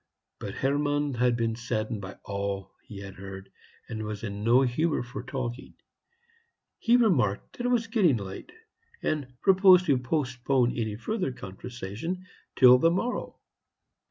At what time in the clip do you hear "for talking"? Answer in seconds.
5.03-5.75